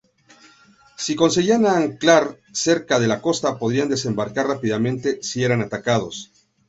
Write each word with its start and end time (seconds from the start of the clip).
Si 0.97 1.15
conseguían 1.15 1.67
anclar 1.67 2.35
cerca 2.53 2.97
de 2.99 3.07
la 3.07 3.21
costa, 3.21 3.59
podrían 3.59 3.87
desembarcar 3.89 4.47
rápidamente 4.47 5.21
si 5.21 5.43
eran 5.43 5.61
atacados. 5.61 6.31